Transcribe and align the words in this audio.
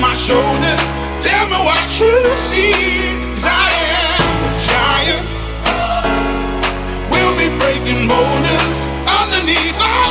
my 0.00 0.14
shoulders. 0.14 0.82
Tell 1.20 1.46
me 1.50 1.58
what 1.66 1.82
you 1.98 2.14
see. 2.36 2.72
Cause 3.34 3.46
I 3.46 3.68
am 3.98 4.36
a 4.46 4.52
giant. 4.70 5.24
We'll 7.10 7.36
be 7.36 7.48
breaking 7.58 8.06
boulders 8.06 8.76
underneath 9.20 9.78
our 9.82 10.07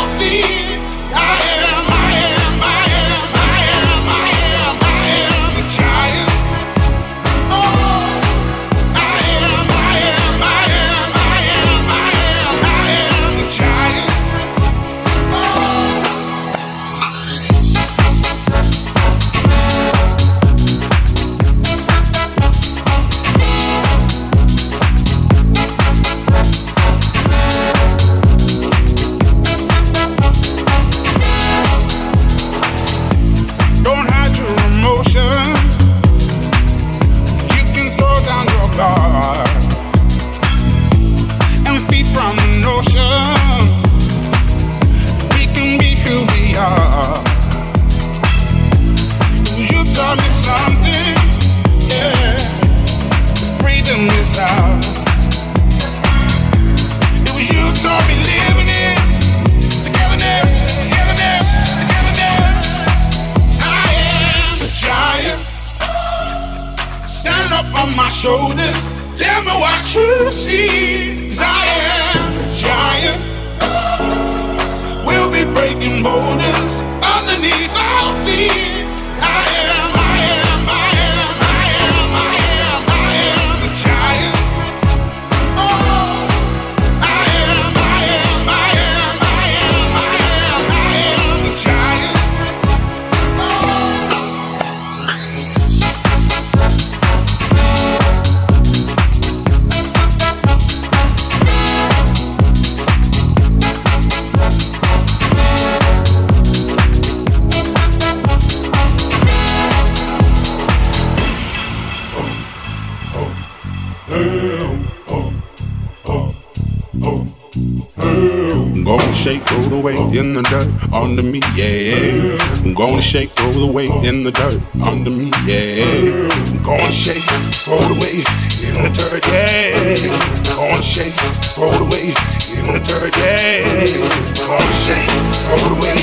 All 134.49 134.57
the 134.57 134.71
shade. 134.71 135.09
Roll 135.49 135.75
the 135.75 135.81
way 135.81 135.96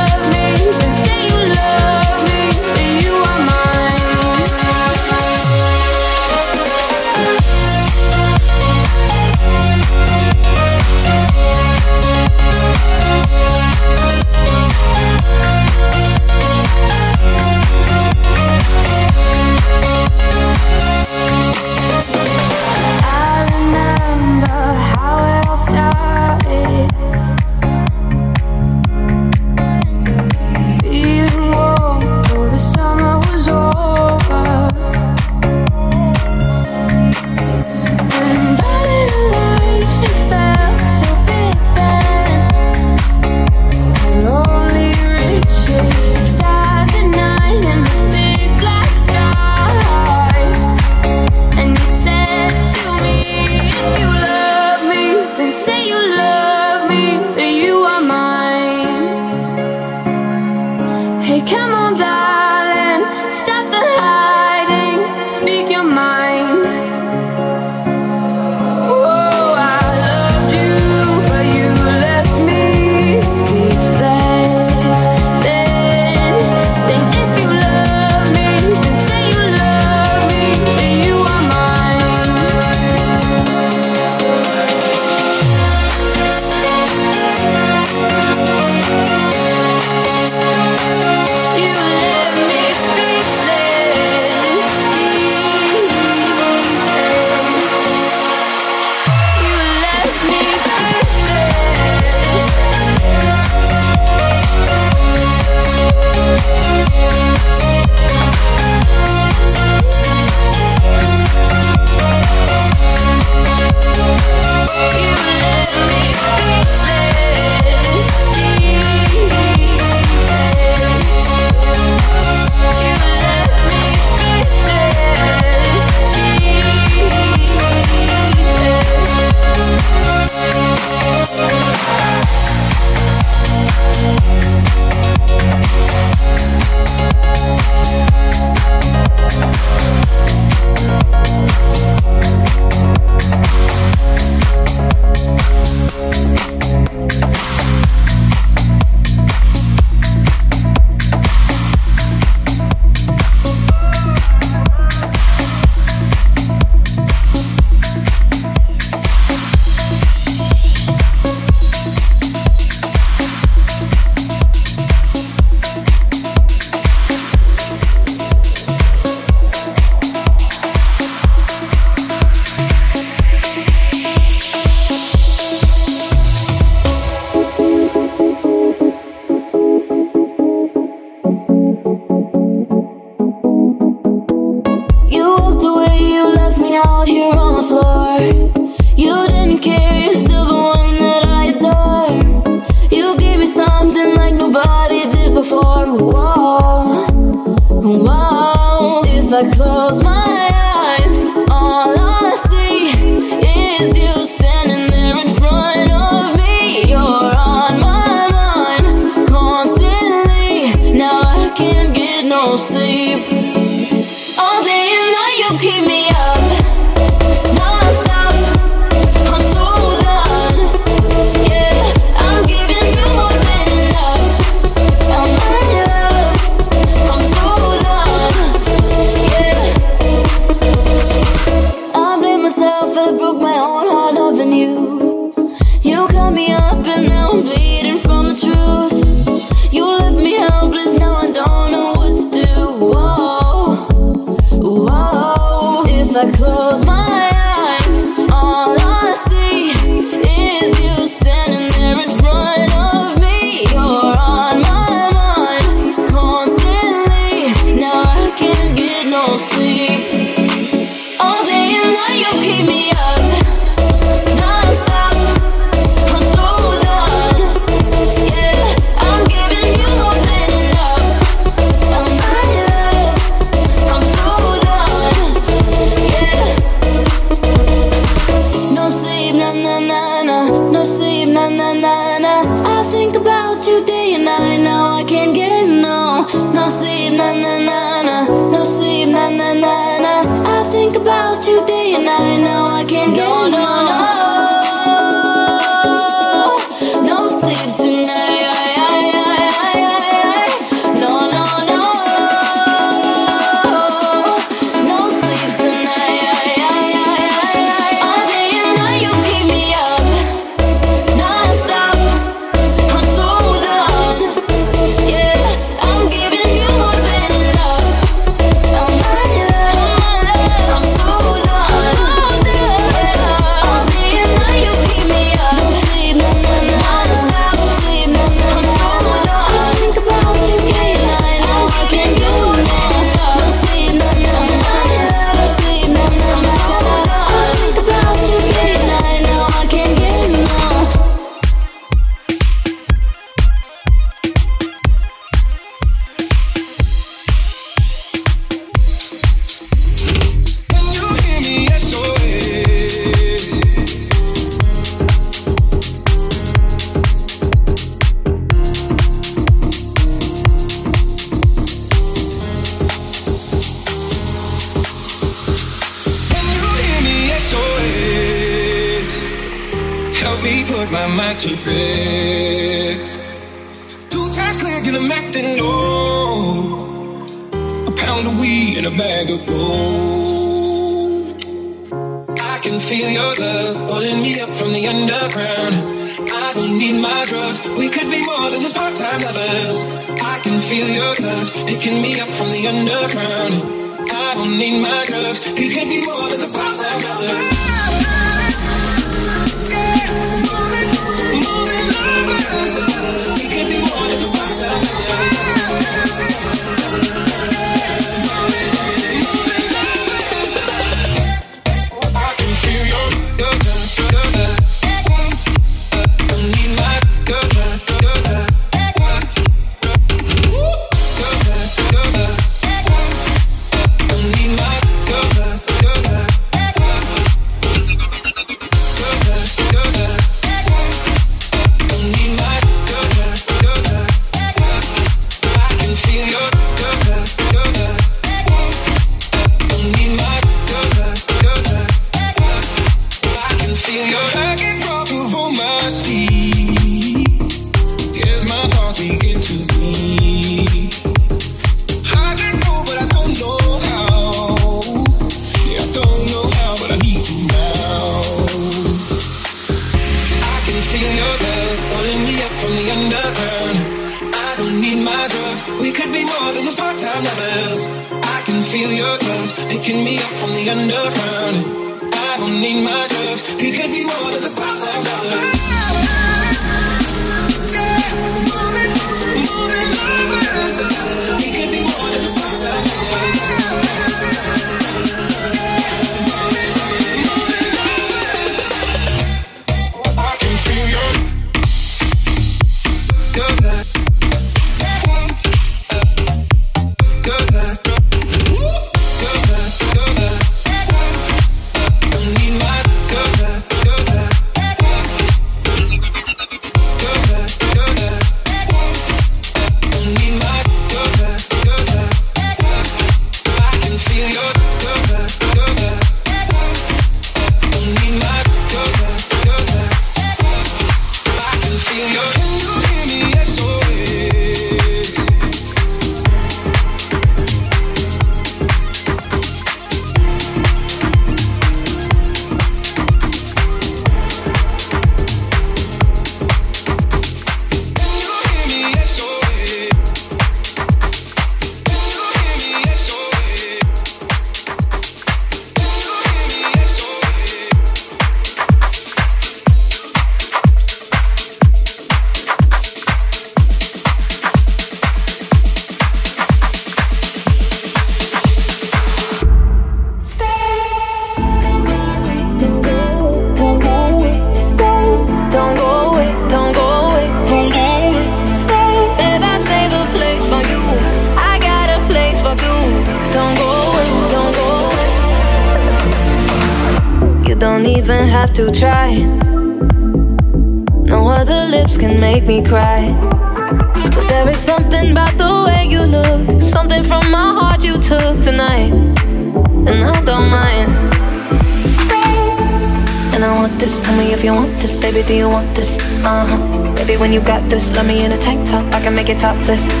make 599.21 599.29
it 599.29 599.37
topless. 599.37 600.00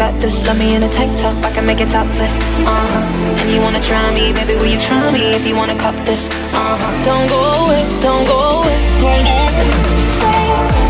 got 0.00 0.18
this. 0.18 0.42
Love 0.46 0.58
me 0.58 0.74
in 0.74 0.82
a 0.82 0.88
tank 0.88 1.12
top, 1.20 1.36
I 1.44 1.52
can 1.52 1.66
make 1.66 1.78
it 1.78 1.90
topless. 1.90 2.38
Uh 2.38 2.86
huh. 2.92 3.40
And 3.40 3.52
you 3.52 3.60
wanna 3.60 3.82
try 3.82 4.06
me, 4.14 4.32
baby? 4.32 4.54
Will 4.54 4.72
you 4.74 4.80
try 4.80 5.12
me 5.12 5.20
if 5.38 5.46
you 5.46 5.54
wanna 5.54 5.76
cop 5.76 5.94
this? 6.06 6.22
Uh 6.54 6.78
huh. 6.80 7.04
Don't 7.04 7.28
go 7.28 7.40
away, 7.60 7.82
don't 8.00 8.24
go 8.32 8.38
away, 8.56 8.78
don't 9.04 9.24
go 9.28 9.36
away. 9.50 9.68
Stay. 10.16 10.89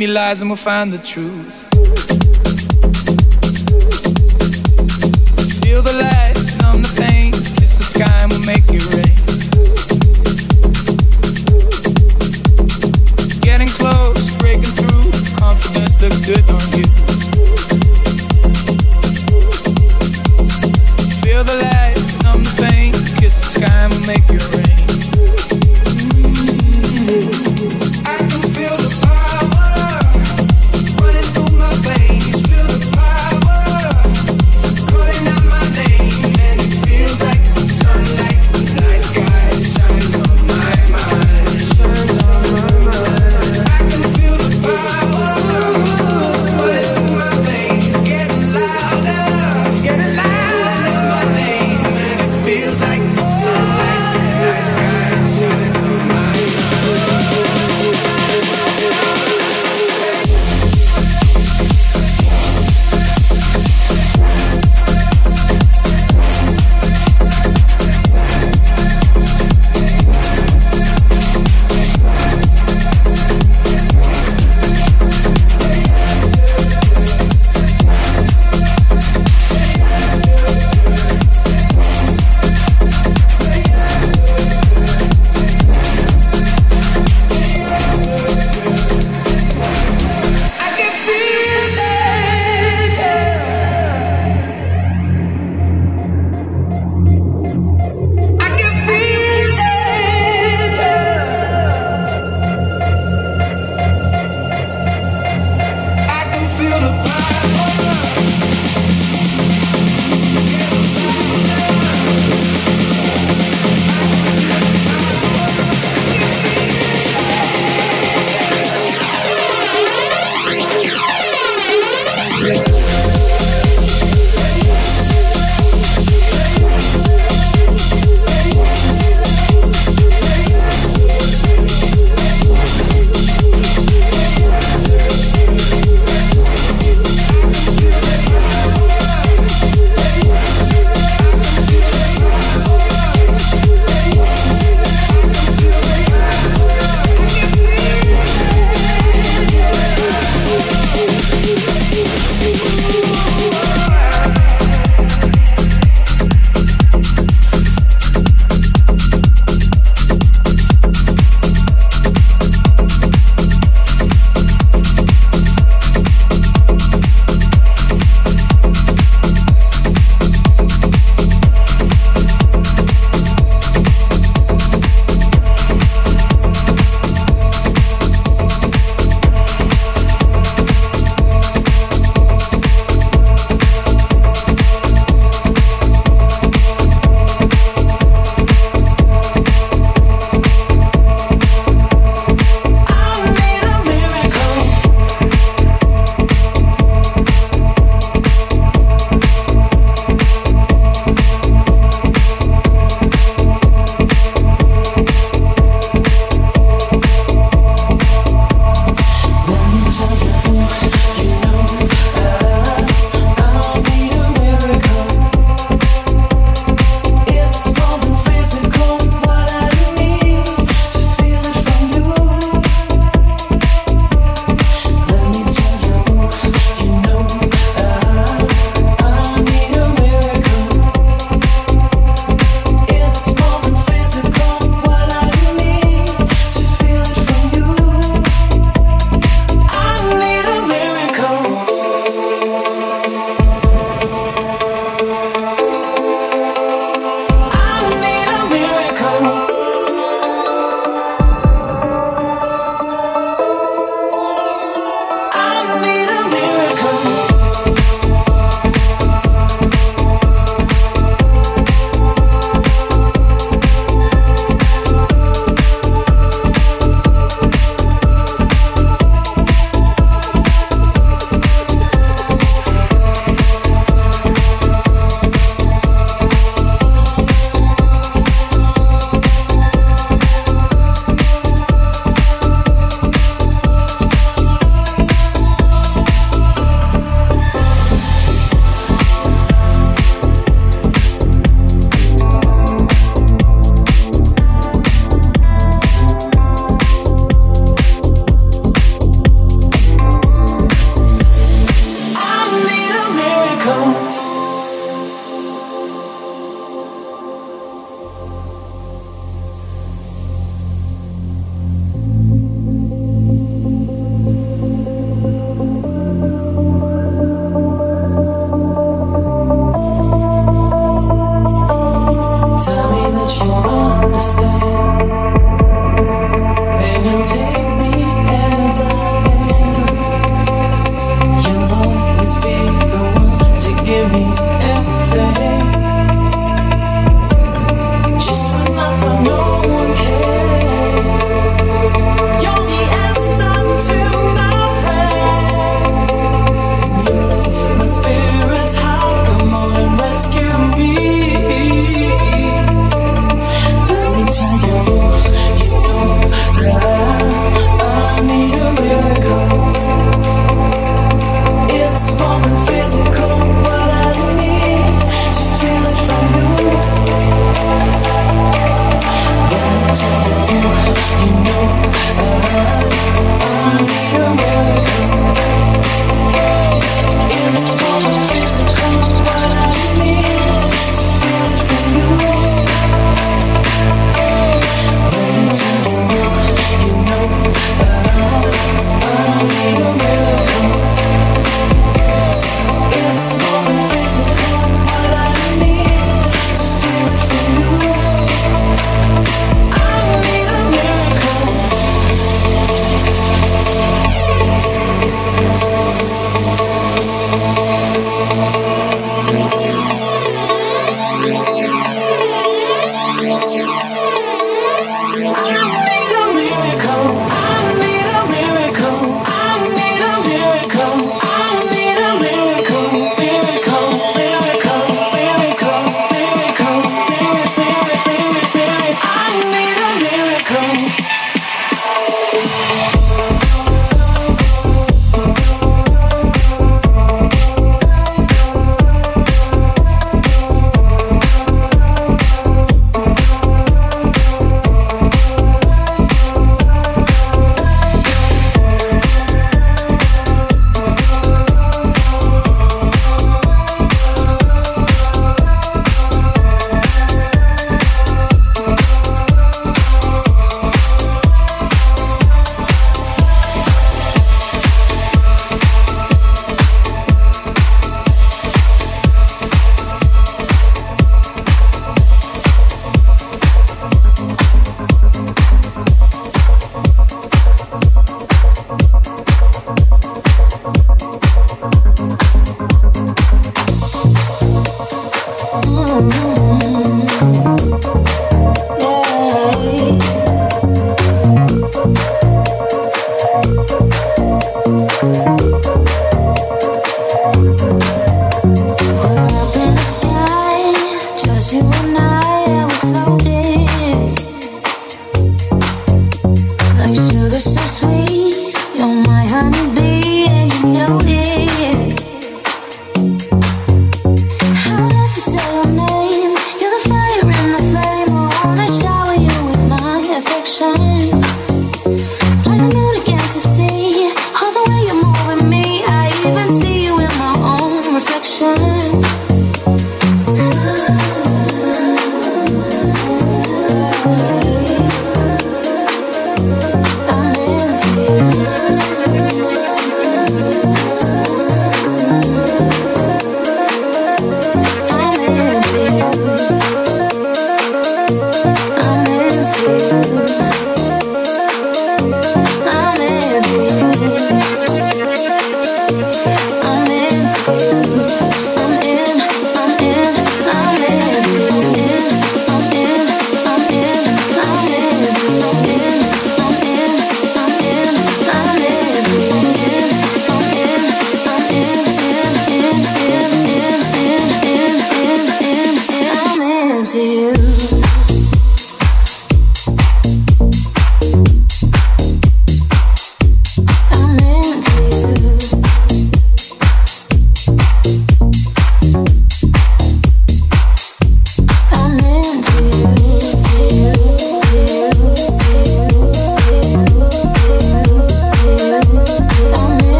me 0.00 0.06
lies 0.06 0.40
and 0.40 0.48
we'll 0.48 0.56
find 0.56 0.90
the 0.90 0.98
truth. 0.98 1.68
Feel 5.62 5.82
the 5.82 5.92
light. 5.92 6.09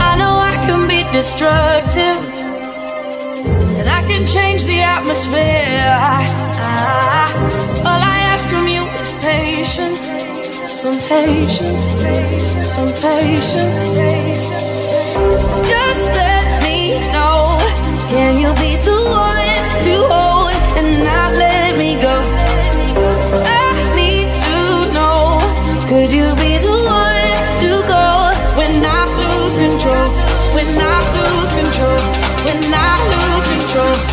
I 0.00 0.14
know 0.16 0.34
I 0.38 0.54
can 0.64 0.86
be 0.88 1.02
destructive, 1.10 2.18
and 3.78 3.88
I 3.88 4.02
can 4.06 4.24
change 4.26 4.64
the 4.64 4.80
atmosphere. 4.80 5.96
All 7.88 8.00
I 8.14 8.18
ask 8.32 8.48
from 8.48 8.68
you 8.68 8.84
is 8.94 9.12
patience, 9.20 10.12
some 10.70 10.98
patience, 11.08 11.96
some 12.74 12.92
patience. 13.02 13.90
Just 15.66 16.04
let 16.14 16.62
me 16.62 17.00
know, 17.12 17.58
can 18.08 18.38
you 18.38 18.50
be 18.62 18.76
the 18.86 18.98
one 19.10 19.68
to 19.86 19.94
hold 20.12 20.54
and 20.78 20.88
not 21.04 21.30
let 21.36 21.76
me 21.76 21.96
go? 22.00 22.41
when 30.64 30.80
I 30.80 30.98
lose 31.14 31.52
control, 31.54 31.98
when 32.44 32.72
I 32.72 32.94
lose 33.10 33.48
control. 33.48 34.11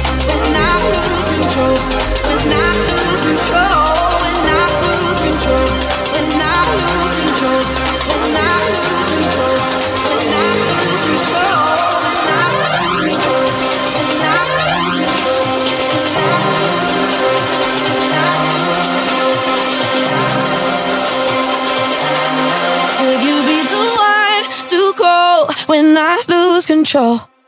lose 26.60 26.66
control. 26.66 27.39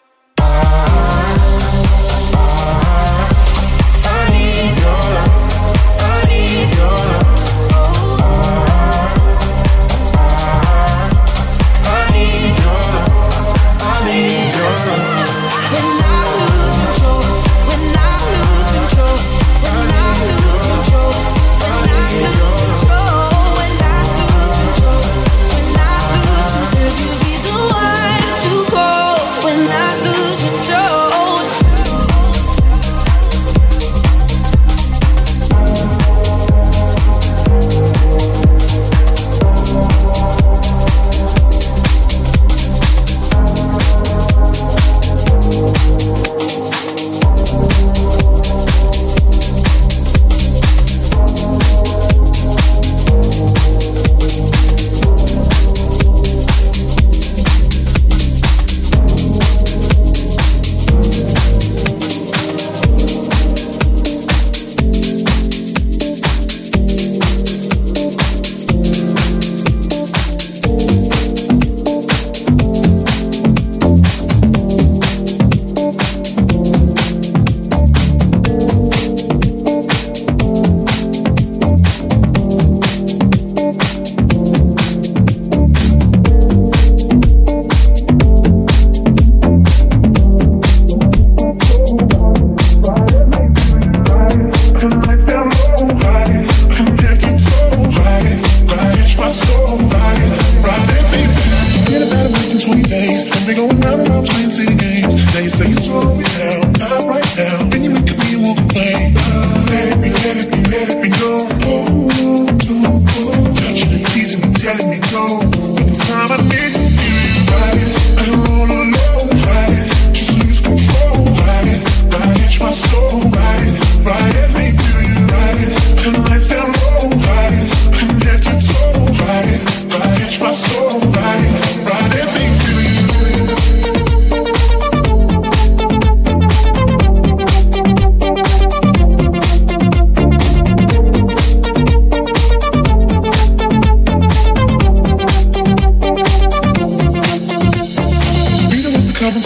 for 116.38 116.43
me. 116.43 116.90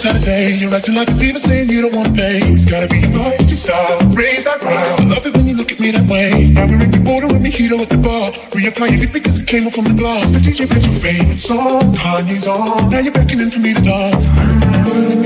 You're 0.05 0.73
acting 0.75 0.93
like 0.93 1.09
a 1.09 1.13
diva 1.15 1.39
saying 1.39 1.69
you 1.69 1.81
don't 1.81 1.95
want 1.95 2.15
pay. 2.15 2.37
It's 2.37 2.63
gotta 2.63 2.87
be 2.87 2.99
your 2.99 3.09
feisty 3.09 3.55
style. 3.55 3.97
Raise 4.11 4.43
that 4.43 4.59
crowd. 4.61 5.01
I 5.01 5.03
love 5.05 5.25
it 5.25 5.35
when 5.35 5.47
you 5.47 5.55
look 5.55 5.71
at 5.71 5.79
me 5.79 5.89
that 5.89 6.07
way. 6.07 6.49
Now 6.53 6.67
we're 6.67 6.83
in 6.83 6.91
the 6.91 6.99
border 6.99 7.25
with 7.25 7.41
Mojito 7.41 7.81
at 7.81 7.89
the 7.89 7.97
bar. 7.97 8.29
Reapply 8.53 9.01
it 9.01 9.11
because 9.11 9.39
it 9.39 9.47
came 9.47 9.65
off 9.65 9.73
from 9.73 9.85
the 9.85 9.95
glass. 9.95 10.29
The 10.29 10.37
DJ 10.37 10.69
plays 10.69 10.85
your 10.85 10.95
favorite 11.01 11.39
song. 11.39 11.93
Kanye's 11.95 12.47
on. 12.47 12.91
Now 12.91 12.99
you're 12.99 13.13
beckoning 13.13 13.49
for 13.49 13.59
me 13.59 13.73
to 13.73 13.81
dance. 13.81 15.24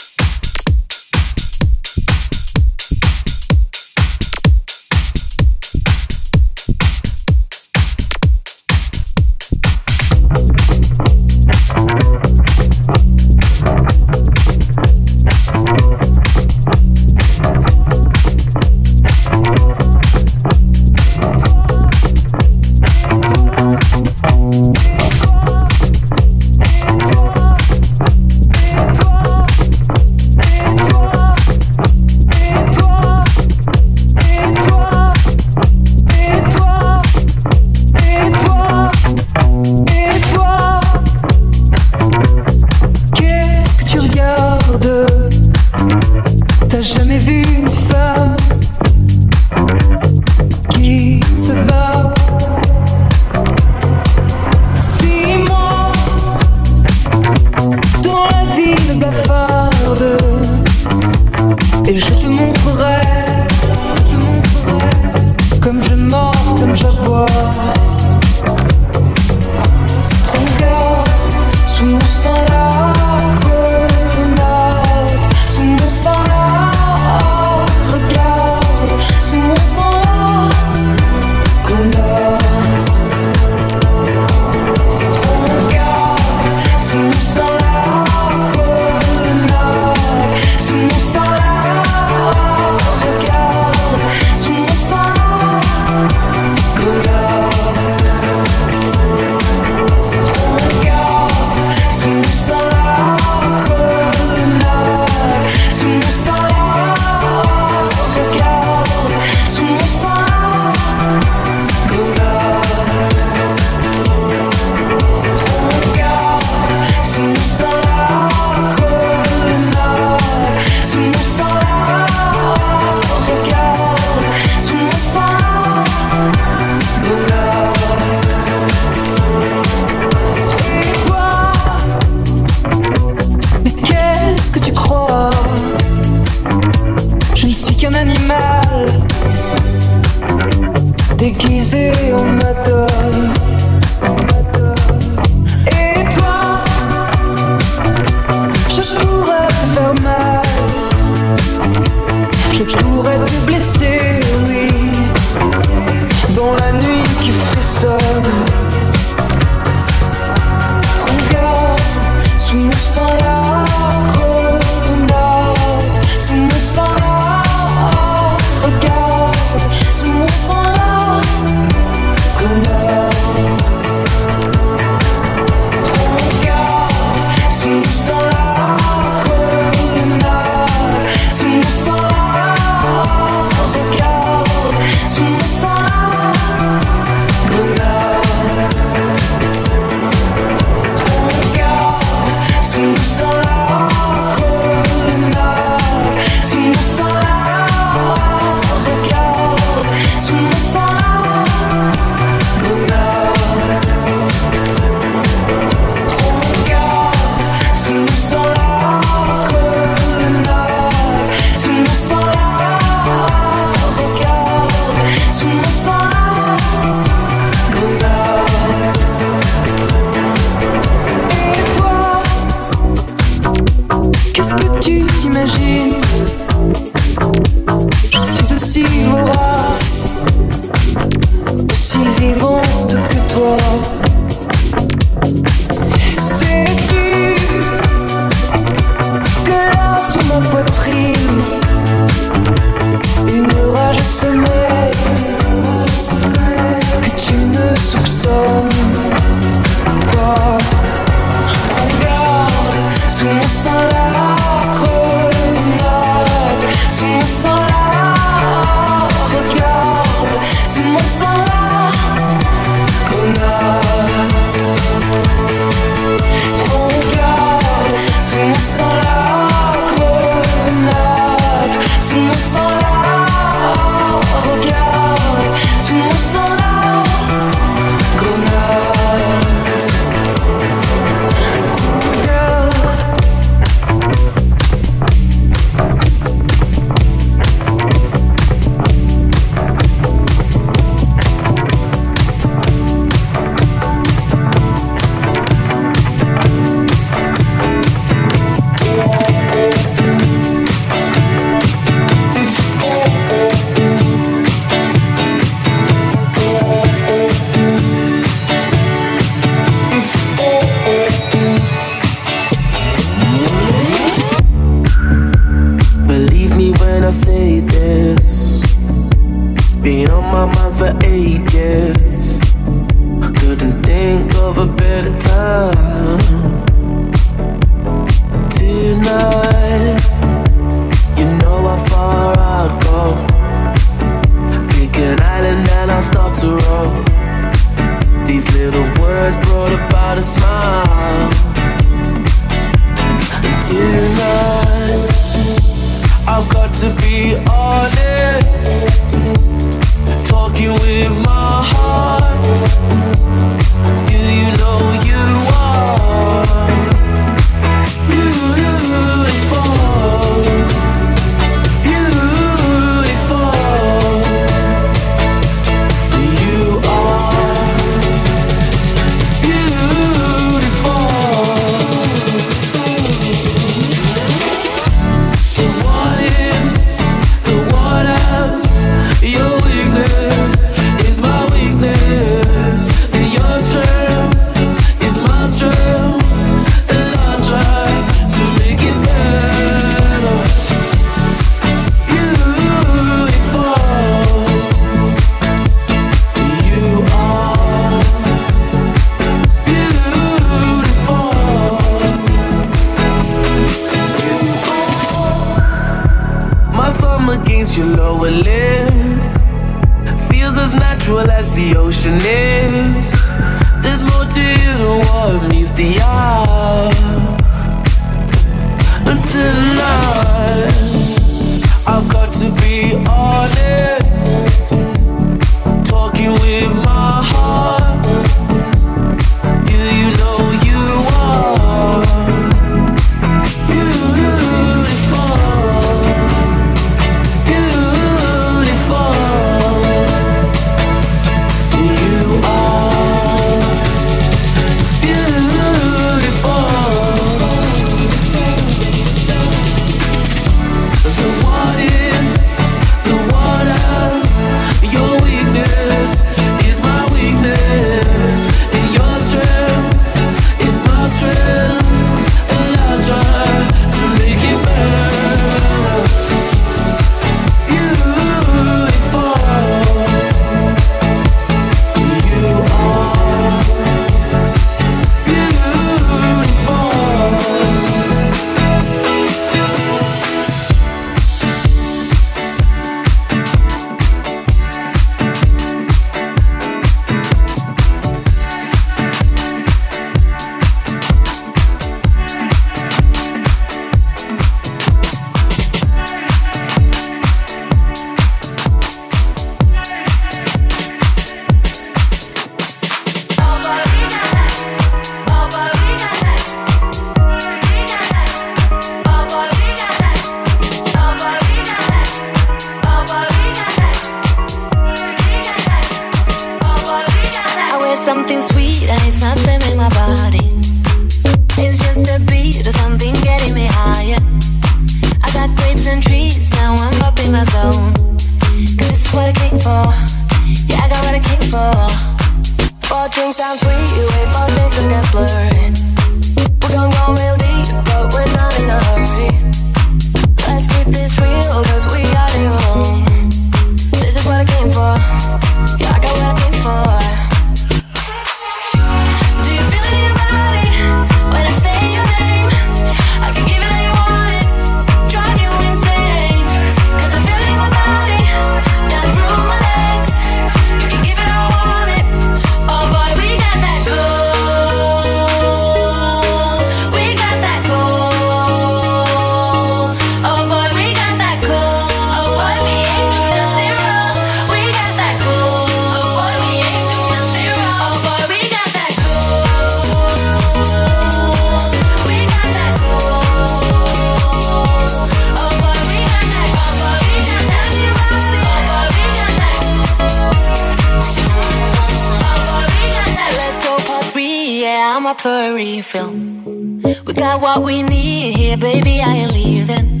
For 595.20 595.28
a 595.28 595.52
refill, 595.54 596.12
We 596.12 597.12
got 597.12 597.42
what 597.42 597.62
we 597.62 597.82
need 597.82 598.38
here, 598.38 598.56
baby. 598.56 599.02
I 599.02 599.16
ain't 599.16 599.32
leaving. 599.34 600.00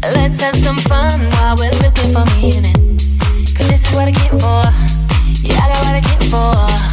Let's 0.00 0.40
have 0.40 0.56
some 0.56 0.78
fun 0.78 1.20
while 1.32 1.56
we're 1.56 1.70
looking 1.82 2.10
for 2.10 2.24
meaning. 2.40 2.96
Cause 3.54 3.68
this 3.68 3.86
is 3.86 3.94
what 3.94 4.08
I 4.08 4.12
came 4.12 4.38
for. 4.40 4.64
Yeah, 5.46 5.60
I 5.60 5.68
got 5.68 5.84
what 5.84 5.94
I 5.94 6.00
came 6.00 6.30
for. 6.30 6.89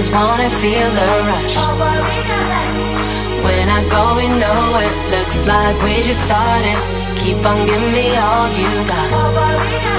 Just 0.00 0.12
wanna 0.14 0.48
feel 0.48 0.90
the 0.98 1.08
rush. 1.28 1.56
When 3.44 3.68
I 3.68 3.80
go, 3.90 4.16
we 4.16 4.28
know 4.28 4.80
it. 4.84 4.94
Looks 5.14 5.46
like 5.46 5.76
we 5.82 6.02
just 6.02 6.24
started. 6.24 6.78
Keep 7.16 7.44
on 7.44 7.66
giving 7.66 7.92
me 7.92 8.16
all 8.16 8.48
you 8.48 8.70
got. 8.88 9.89